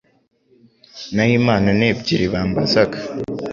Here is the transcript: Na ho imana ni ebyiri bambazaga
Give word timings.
Na 1.13 1.23
ho 1.27 1.31
imana 1.39 1.67
ni 1.77 1.85
ebyiri 1.91 2.25
bambazaga 2.33 2.97